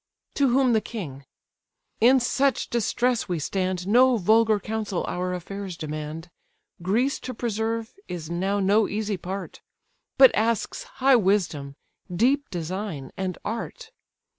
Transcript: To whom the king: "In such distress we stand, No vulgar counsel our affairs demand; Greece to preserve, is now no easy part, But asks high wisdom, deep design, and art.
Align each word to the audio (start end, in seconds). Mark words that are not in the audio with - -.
To 0.33 0.49
whom 0.49 0.73
the 0.73 0.81
king: 0.81 1.25
"In 1.99 2.19
such 2.19 2.71
distress 2.71 3.29
we 3.29 3.37
stand, 3.37 3.87
No 3.87 4.17
vulgar 4.17 4.59
counsel 4.59 5.05
our 5.07 5.31
affairs 5.35 5.77
demand; 5.77 6.31
Greece 6.81 7.19
to 7.19 7.35
preserve, 7.35 7.93
is 8.07 8.27
now 8.27 8.59
no 8.59 8.87
easy 8.87 9.17
part, 9.17 9.61
But 10.17 10.33
asks 10.33 10.81
high 10.97 11.17
wisdom, 11.17 11.75
deep 12.17 12.49
design, 12.49 13.11
and 13.15 13.37
art. 13.45 13.91